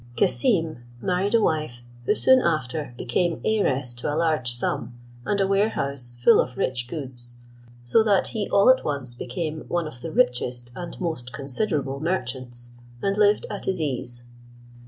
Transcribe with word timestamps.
Cassim 0.15 0.79
married 0.99 1.35
a 1.35 1.41
wife 1.43 1.83
who 2.07 2.15
soon 2.15 2.41
after 2.41 2.95
became 2.97 3.39
heiress 3.45 3.93
to 3.93 4.11
a 4.11 4.15
large 4.17 4.51
sum, 4.51 4.95
and 5.25 5.39
a 5.39 5.45
warehouse 5.45 6.17
full 6.23 6.39
of 6.41 6.57
rich 6.57 6.87
goods; 6.87 7.35
so 7.83 8.01
that 8.01 8.29
he 8.29 8.49
all 8.49 8.71
at 8.71 8.83
once 8.83 9.13
became 9.13 9.59
one 9.67 9.85
of 9.85 10.01
the 10.01 10.11
richest 10.11 10.71
and 10.75 10.99
most 10.99 11.31
considerable 11.31 11.99
merchants, 11.99 12.73
and 13.03 13.15
lived 13.15 13.45
at 13.51 13.65
his 13.65 13.79
ease. 13.79 14.23